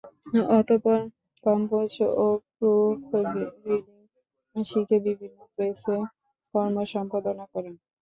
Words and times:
অতপর 0.57 0.99
কম্পোজ 1.43 1.91
ও 2.17 2.25
proof 2.53 2.99
reading 3.65 4.01
শিখে 4.55 4.97
বিভিন্ন 5.07 5.39
প্রেসে 5.53 5.97
কর্ম 6.53 6.75
সম্পাদনা 6.93 7.45
করেন। 7.53 7.73